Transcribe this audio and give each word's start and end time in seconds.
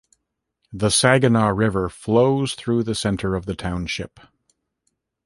The 0.73 0.89
Saginaw 0.89 1.49
River 1.49 1.87
flows 1.87 2.55
through 2.55 2.81
the 2.81 2.95
center 2.95 3.35
of 3.35 3.45
the 3.45 3.53
township. 3.55 4.19